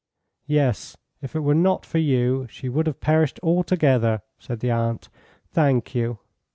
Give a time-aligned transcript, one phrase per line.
[0.47, 5.09] "Yes, if it were not for you she would have perished altogether," said the aunt.
[5.51, 6.17] "Thank you.